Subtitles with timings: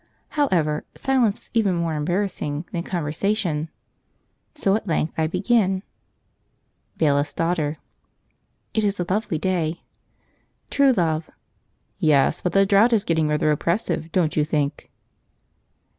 [0.29, 3.69] However, silence is even more embarrassing than conversation,
[4.55, 5.83] so at length I begin:
[6.97, 7.77] Bailiff's Daughter.
[8.73, 9.83] "It is a lovely day."
[10.71, 11.29] True Love.
[11.99, 14.89] "Yes, but the drought is getting rather oppressive, don't you think?"